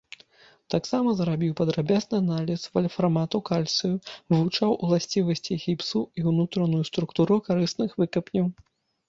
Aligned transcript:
Таксама 0.73 1.09
зрабіў 1.17 1.51
падрабязны 1.59 2.15
аналіз 2.23 2.63
вальфрамату 2.77 3.41
кальцыю, 3.51 3.93
вывучаў 4.35 4.69
ўласцівасці 4.89 5.59
гіпсу 5.67 5.99
і 6.23 6.27
ўнутраную 6.31 6.83
структуру 6.91 7.41
карысных 7.51 7.89
выкапняў. 8.03 8.51